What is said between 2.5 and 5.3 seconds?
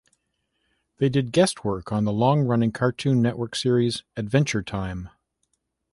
Cartoon Network series "Adventure Time".